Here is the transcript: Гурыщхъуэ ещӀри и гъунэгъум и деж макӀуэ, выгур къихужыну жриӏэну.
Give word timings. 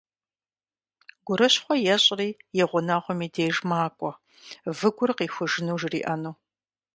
Гурыщхъуэ 1.25 1.75
ещӀри 1.93 2.29
и 2.59 2.63
гъунэгъум 2.69 3.19
и 3.25 3.27
деж 3.33 3.55
макӀуэ, 3.69 4.11
выгур 4.77 5.09
къихужыну 5.17 5.77
жриӏэну. 5.81 6.33